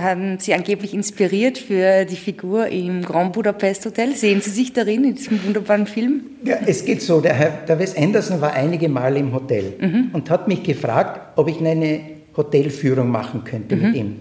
[0.00, 4.14] haben Sie angeblich inspiriert für die Figur im Grand Budapest Hotel.
[4.14, 6.22] Sehen Sie sich darin, in diesem wunderbaren Film?
[6.44, 7.20] Ja, es geht so.
[7.20, 10.10] Der, Herr, der Wes Anderson war einige Male im Hotel mhm.
[10.12, 12.00] und hat mich gefragt, ob ich eine
[12.36, 13.82] Hotelführung machen könnte mhm.
[13.82, 14.16] mit ihm.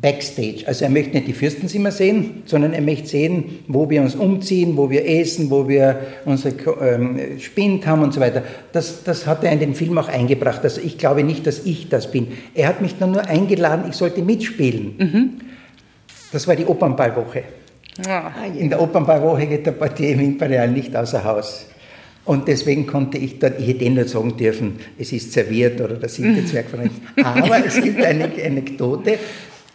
[0.00, 0.64] Backstage.
[0.66, 4.76] Also er möchte nicht die Fürstenzimmer sehen, sondern er möchte sehen, wo wir uns umziehen,
[4.76, 8.42] wo wir essen, wo wir unsere ähm, Spind haben und so weiter.
[8.72, 10.62] Das, das hat er in den Film auch eingebracht.
[10.62, 12.28] Also ich glaube nicht, dass ich das bin.
[12.54, 14.94] Er hat mich dann nur eingeladen, ich sollte mitspielen.
[14.98, 15.30] Mhm.
[16.30, 17.42] Das war die Opernballwoche.
[18.06, 18.32] Ja.
[18.56, 21.66] In der Opernballwoche geht der Partier im Imperial nicht außer Haus.
[22.24, 25.94] Und deswegen konnte ich dort, ich hätte eh nur sagen dürfen, es ist serviert oder
[25.94, 26.88] der siebte Zwerg von
[27.24, 29.18] Aber es gibt eine Anekdote,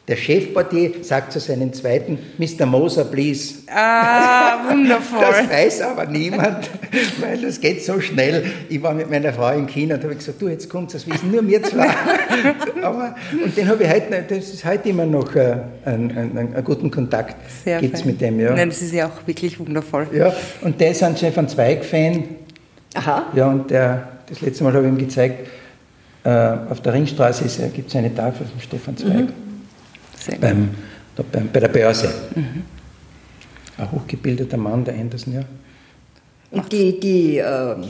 [0.06, 2.66] Der Chefportier sagt zu seinem zweiten, Mr.
[2.66, 3.60] Moser, please.
[3.74, 5.22] Ah, wundervoll.
[5.22, 6.70] Das weiß aber niemand,
[7.22, 8.44] weil das geht so schnell.
[8.68, 11.32] Ich war mit meiner Frau in China und habe gesagt, du, jetzt kommt das wissen
[11.32, 11.88] nur mir zwei.
[12.84, 16.92] aber, und den habe ich heute, das ist heute immer noch äh, einen, einen, guten
[16.92, 18.12] Kontakt Sehr gibt's fein.
[18.12, 18.42] mit dem.
[18.42, 18.54] Ja.
[18.54, 20.08] Nein, das ist ja auch wirklich wundervoll.
[20.14, 20.34] ja.
[20.64, 22.26] Und der ist ein Stefan Zweig-Fan.
[22.96, 23.28] Aha.
[23.34, 25.48] Ja, und der, das letzte Mal habe ich ihm gezeigt,
[26.26, 26.30] äh,
[26.70, 29.28] auf der Ringstraße gibt es eine Tafel von Stefan Zweig.
[29.28, 29.34] Gut.
[30.40, 30.70] Beim,
[31.52, 32.14] bei der Börse.
[33.78, 35.44] Ein hochgebildeter Mann, der Anderson, ja.
[36.52, 37.84] Und die, die ähm,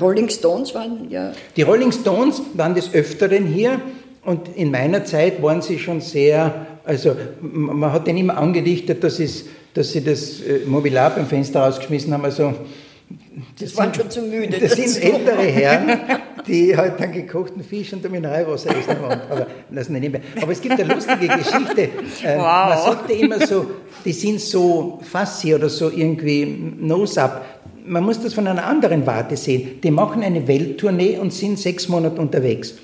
[0.00, 1.32] Rolling Stones waren ja.
[1.56, 3.80] Die Rolling Stones waren des Öfteren hier
[4.24, 9.20] und in meiner Zeit waren sie schon sehr, also man hat denen immer angedichtet, dass,
[9.20, 12.24] es, dass sie das äh, Mobiliar beim Fenster rausgeschmissen haben.
[12.24, 12.54] Also,
[13.58, 14.58] Das waren schon zu müde.
[14.58, 15.00] Das sind dazu.
[15.00, 16.00] ältere Herren,
[16.46, 19.20] die halt dann gekochten Fisch und der Mineralwasser essen wollen.
[19.30, 20.20] Aber, lassen wir nicht mehr.
[20.40, 21.88] Aber es gibt eine lustige Geschichte.
[22.24, 22.68] Ähm, Wow.
[22.68, 23.66] Man sagt ja immer so,
[24.04, 26.44] die sind so fassi oder so irgendwie
[26.78, 27.44] nose-up.
[27.86, 29.80] Man muss das von einer anderen Warte sehen.
[29.82, 32.74] Die machen eine Welttournee und sind sechs Monate unterwegs.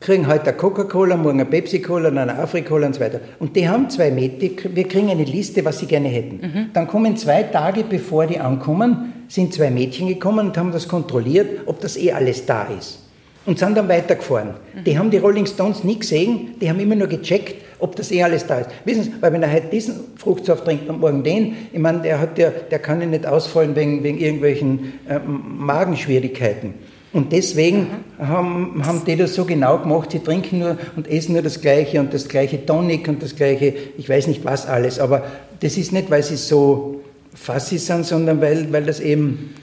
[0.00, 3.20] Kriegen heute eine Coca-Cola, morgen eine Pepsi-Cola, dann eine Afri-Cola und so weiter.
[3.40, 6.70] Und die haben zwei Meter, wir kriegen eine Liste, was sie gerne hätten.
[6.72, 11.60] Dann kommen zwei Tage, bevor die ankommen, sind zwei Mädchen gekommen und haben das kontrolliert,
[11.66, 13.00] ob das eh alles da ist.
[13.46, 14.54] Und sind dann weitergefahren.
[14.84, 18.22] Die haben die Rolling Stones nie gesehen, die haben immer nur gecheckt, ob das eh
[18.22, 18.70] alles da ist.
[18.84, 22.20] Wissen Sie, weil wenn er heute diesen Fruchtsaft trinkt und morgen den, ich meine, der,
[22.20, 26.74] hat ja, der kann ja nicht ausfallen wegen, wegen irgendwelchen äh, Magenschwierigkeiten.
[27.12, 27.86] Und deswegen
[28.18, 32.00] haben, haben die das so genau gemacht, sie trinken nur und essen nur das Gleiche
[32.00, 35.24] und das gleiche Tonic und das gleiche, ich weiß nicht was alles, aber
[35.60, 37.00] das ist nicht, weil sie so
[37.40, 39.54] fassig sind, sondern weil, weil das eben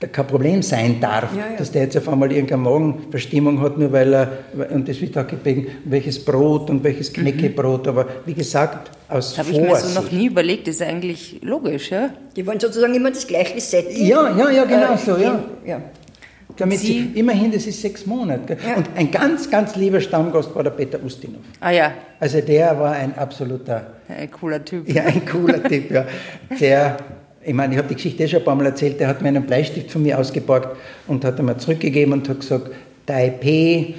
[0.00, 1.56] da kein Problem sein darf, Ja, ja.
[1.56, 4.32] dass der jetzt auf einmal irgendeine Magenverstimmung hat, nur weil er,
[4.70, 9.38] und das wird auch gebeten, welches Brot und welches Knäckebrot, aber wie gesagt, aus Das
[9.46, 10.66] habe ich mir so noch nie überlegt.
[10.66, 12.10] Das ist eigentlich logisch, ja?
[12.34, 14.06] Die wollen sozusagen immer das gleiche Setting.
[14.06, 15.34] Ja, ja, ja, genau Äh, so, ja.
[15.62, 15.80] in- ja.
[16.56, 18.56] Damit Sie- sie, immerhin, das ist sechs Monate.
[18.76, 21.40] Und ein ganz, ganz lieber Stammgast war der Peter Ustinov.
[21.60, 24.88] Ah ja, Also der war ein absoluter, ein cooler Typ.
[24.88, 26.06] ja, ein cooler Typ, ja.
[26.60, 26.96] Der,
[27.42, 29.28] ich meine, ich habe die Geschichte eh schon ein paar Mal erzählt, der hat mir
[29.28, 32.70] einen Bleistift von mir ausgeborgt und hat mir zurückgegeben und hat gesagt,
[33.06, 33.94] Taipei.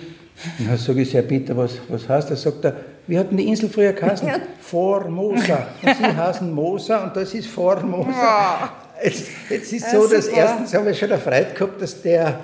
[0.59, 2.41] Und dann sage ich, ja Peter, was, was heißt das?
[2.41, 2.75] Sagt er,
[3.07, 4.27] wie hat denn die Insel früher geheißen?
[4.27, 4.35] Ja.
[4.59, 5.67] Formosa.
[5.81, 8.71] Und sie heißen Mosa und das ist Formosa.
[9.03, 10.37] Jetzt, jetzt ist Ja, so, dass super.
[10.37, 12.39] erstens habe ich schon eine Freude gehabt, dass der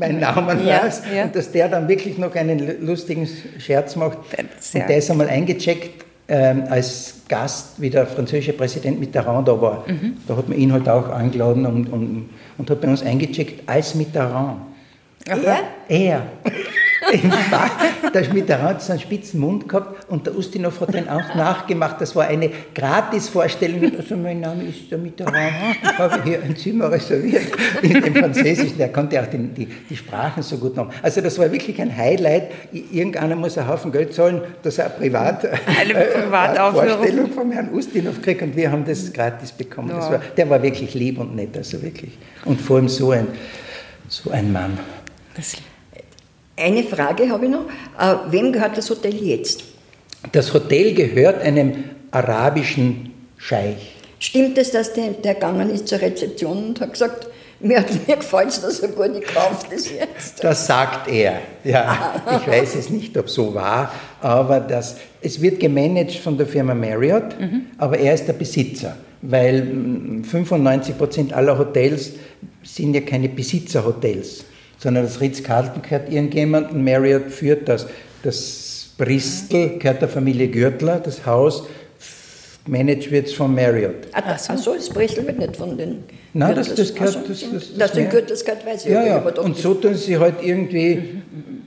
[0.00, 1.24] meinen Namen Ja, weiß ja.
[1.24, 4.18] und dass der dann wirklich noch einen lustigen Scherz macht.
[4.58, 4.80] Sehr.
[4.82, 9.84] Und der ist einmal eingecheckt ähm, als Gast, wie der französische Präsident Mitterrand da war.
[9.86, 10.16] Mhm.
[10.26, 13.94] Da hat man ihn halt auch eingeladen und, und, und hat bei uns eingecheckt als
[13.94, 14.60] Mitterrand.
[15.26, 15.58] Er?
[15.88, 16.22] Er.
[17.12, 17.70] Im Bach,
[18.12, 22.00] der hat einen spitzen Mund gehabt und der Ustinov hat den auch nachgemacht.
[22.00, 23.92] Das war eine Gratisvorstellung.
[23.96, 25.36] Also mein Name ist der Mitterrand.
[25.82, 27.46] Ich habe hier ein Zimmer reserviert
[27.82, 28.78] in dem Französischen.
[28.78, 30.90] Der konnte auch den, die, die Sprachen so gut noch.
[31.02, 32.50] Also das war wirklich ein Highlight.
[32.72, 35.46] Irgendeiner muss einen Haufen Geld zahlen, dass er privat
[35.78, 36.96] Eine äh, Privataufführung.
[36.96, 39.90] Vorstellung vom Herrn Ustinov kriegt und wir haben das gratis bekommen.
[39.90, 42.18] Das war, der war wirklich lieb und nett, also wirklich.
[42.44, 43.28] Und vor allem so ein,
[44.08, 44.78] so ein Mann.
[45.36, 45.56] Das,
[46.56, 47.66] Eine Frage habe ich noch.
[47.98, 49.64] Äh, wem gehört das Hotel jetzt?
[50.32, 53.92] Das Hotel gehört einem arabischen Scheich.
[54.18, 57.28] Stimmt es, dass der, der gegangen ist zur Rezeption und hat gesagt,
[57.60, 60.42] mir, hat- mir gefällt es da so gut, ich kaufe das jetzt?
[60.42, 61.40] Das sagt er.
[61.64, 63.92] Ja, ich weiß es nicht, ob so war,
[64.22, 67.36] aber das, es wird gemanagt von der Firma Marriott,
[67.76, 72.12] aber er ist der Besitzer, weil mm, 95 Prozent aller Hotels
[72.62, 74.44] sind ja keine Besitzerhotels,
[74.78, 77.86] sondern das Ritz-Carlton gehört irgendjemandem, Marriott führt das.
[78.22, 81.64] Das Bristol gehört der Familie Gürtler, das Haus
[82.66, 83.94] managt wird von Marriott.
[84.12, 86.88] Ah, das, ach so, das Brüssel wird nicht von den Nein, das, Gürtels.
[86.88, 87.16] das gehört.
[87.22, 89.16] Ach Das, das, das, mehr- Gürtels gehört, weiß ich Ja, aber ja.
[89.18, 89.62] aber doch Und nicht.
[89.62, 91.22] so tun sie halt irgendwie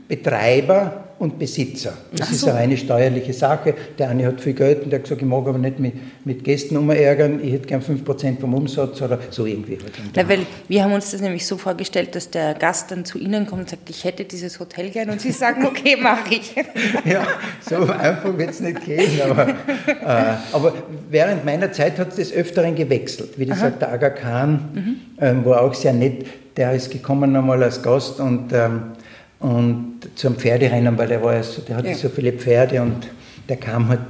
[0.10, 1.94] Betreiber und Besitzer.
[2.16, 3.76] Das ist eine reine steuerliche Sache.
[4.00, 5.94] Der eine hat viel Geld und der hat gesagt, ich mag aber nicht mit,
[6.26, 9.78] mit Gästen umärgern, ich hätte gern 5% vom Umsatz oder so irgendwie.
[9.78, 9.92] Halt.
[10.16, 13.46] na, weil wir haben uns das nämlich so vorgestellt, dass der Gast dann zu Ihnen
[13.46, 16.56] kommt und sagt, ich hätte dieses Hotel gern und Sie sagen, okay, mache ich.
[17.06, 17.28] Ja,
[17.62, 19.22] so einfach wird es nicht gehen.
[19.30, 20.74] Aber, äh, aber
[21.10, 23.38] während meiner Zeit hat es des Öfteren gewechselt.
[23.38, 26.26] Wie gesagt, der Aga Khan ähm, war auch sehr nett.
[26.58, 28.94] Der ist gekommen einmal als Gast und, ähm,
[29.40, 31.96] und zum Pferderennen, weil der, war ja so, der hatte Ja.
[31.96, 33.08] so viele Pferde und
[33.48, 34.02] der kam halt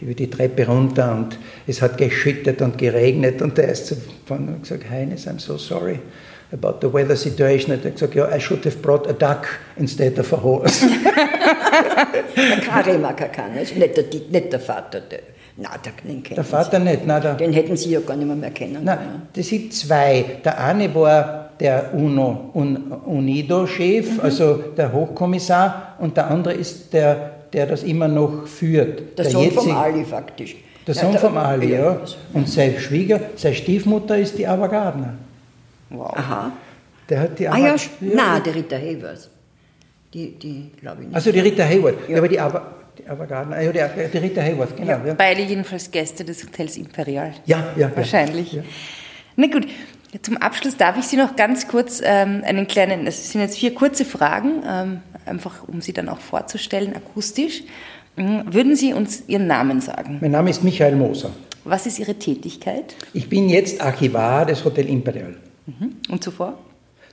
[0.00, 3.96] über die Treppe runter und es hat geschüttet und geregnet und er ist zu
[4.30, 5.98] und gesagt, Heines, I'm so sorry
[6.52, 7.74] about the weather situation.
[7.74, 10.86] Und er hat gesagt, ja, I should have brought a duck instead of a horse.
[12.36, 15.00] der Karim kann, also nicht der, nicht der Vater.
[15.00, 15.20] Der,
[15.56, 15.70] nein,
[16.06, 16.84] den kennen Der Vater Sie.
[16.84, 17.22] nicht, nein.
[17.22, 20.24] Der, den hätten Sie ja gar nicht mehr, mehr kennen nein, Das sind zwei.
[20.44, 22.50] Der eine war der UNO,
[23.06, 24.20] UNIDO-Chef, mhm.
[24.20, 29.18] also der Hochkommissar, und der andere ist der, der das immer noch führt.
[29.18, 30.56] Der, der Sohn jetzige, vom Ali faktisch.
[30.86, 31.78] Der Sohn ja, vom Ali, ja.
[31.78, 32.00] ja.
[32.32, 35.14] Und sein Schwieger, seine Stiefmutter ist die Ava Gardner.
[35.90, 36.12] Wow.
[36.16, 36.52] Aha.
[37.08, 39.28] Der hat die Ava, ah ja, nein, der Rita Hayworth.
[40.14, 41.14] Die, die glaube ich nicht.
[41.14, 42.18] Also die Rita Hayworth, ja.
[42.18, 44.92] aber die Ava, die Ava Gardner, ja, die, die Rita Hayworth, genau.
[45.04, 47.34] Ja, Beide jedenfalls Gäste des Hotels Imperial.
[47.44, 47.90] Ja, ja.
[47.94, 48.52] Wahrscheinlich.
[48.54, 48.62] Ja.
[49.36, 49.66] Na gut,
[50.22, 53.72] zum Abschluss darf ich Sie noch ganz kurz ähm, einen kleinen, es sind jetzt vier
[53.74, 57.62] kurze Fragen, ähm, einfach um Sie dann auch vorzustellen, akustisch.
[58.16, 58.52] Mhm.
[58.52, 60.18] Würden Sie uns Ihren Namen sagen?
[60.20, 61.30] Mein Name ist Michael Moser.
[61.64, 62.96] Was ist Ihre Tätigkeit?
[63.12, 65.36] Ich bin jetzt Archivar des Hotel Imperial.
[65.66, 65.96] Mhm.
[66.08, 66.58] Und zuvor?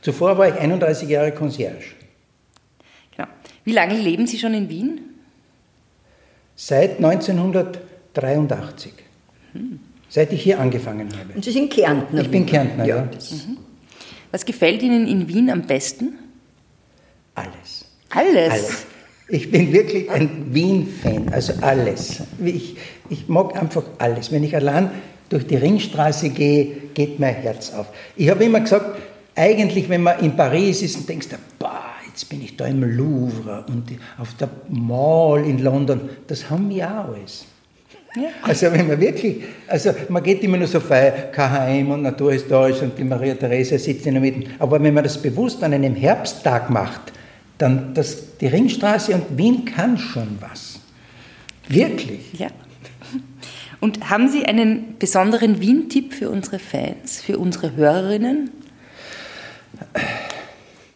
[0.02, 1.94] Zuvor war ich 31 Jahre Concierge.
[3.16, 3.28] Genau.
[3.64, 5.02] Wie lange leben Sie schon in Wien?
[6.56, 8.94] Seit 1983.
[9.54, 11.34] Mhm seit ich hier angefangen habe.
[11.36, 12.22] Und Sie sind Kärntner?
[12.22, 12.96] Ich bin Kärntner, ja.
[12.98, 13.04] ja.
[13.04, 13.58] Mhm.
[14.32, 16.18] Was gefällt Ihnen in Wien am besten?
[17.36, 17.86] Alles.
[18.10, 18.52] Alles?
[18.52, 18.86] Alles.
[19.30, 22.24] Ich bin wirklich ein Wien-Fan, also alles.
[22.44, 22.78] Ich,
[23.10, 24.32] ich mag einfach alles.
[24.32, 24.90] Wenn ich allein
[25.28, 27.88] durch die Ringstraße gehe, geht mein Herz auf.
[28.16, 28.98] Ich habe immer gesagt,
[29.36, 31.28] eigentlich, wenn man in Paris ist und denkst,
[31.60, 36.70] boah, jetzt bin ich da im Louvre und auf der Mall in London, das haben
[36.70, 37.46] wir auch alles.
[38.18, 38.30] Ja.
[38.42, 42.98] Also wenn man wirklich, also man geht immer nur so fei, KHM und Naturhistorisch und
[42.98, 44.50] die Maria Therese sitzt in der Mitte.
[44.58, 47.14] Aber wenn man das bewusst an einem Herbsttag macht,
[47.58, 50.80] dann das, die Ringstraße und Wien kann schon was.
[51.68, 52.34] Wirklich.
[52.34, 52.48] Ja.
[53.80, 58.50] Und haben Sie einen besonderen Wien-Tipp für unsere Fans, für unsere Hörerinnen?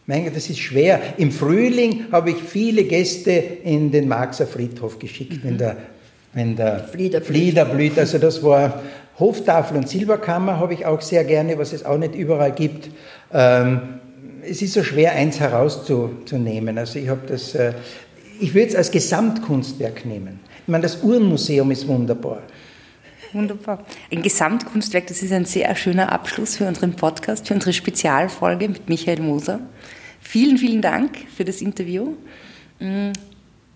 [0.06, 1.00] Mein Gott, das ist schwer.
[1.16, 5.48] Im Frühling habe ich viele Gäste in den Marxer Friedhof geschickt, mhm.
[5.48, 5.76] wenn der
[6.32, 7.98] wenn der Flieder, Flieder blüht.
[7.98, 8.80] Also das war
[9.18, 12.90] Hoftafel und Silberkammer habe ich auch sehr gerne, was es auch nicht überall gibt.
[13.32, 14.00] Ähm,
[14.42, 16.78] es ist so schwer, eins herauszunehmen.
[16.78, 17.74] Also ich habe das, äh,
[18.40, 20.40] ich würde es als Gesamtkunstwerk nehmen.
[20.62, 22.42] Ich meine, das Uhrenmuseum ist wunderbar.
[23.32, 23.84] Wunderbar.
[24.10, 28.88] Ein Gesamtkunstwerk, das ist ein sehr schöner Abschluss für unseren Podcast, für unsere Spezialfolge mit
[28.88, 29.60] Michael Moser.
[30.20, 32.14] Vielen, vielen Dank für das Interview.